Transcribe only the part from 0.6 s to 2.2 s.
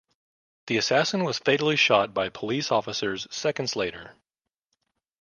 The assassin was fatally shot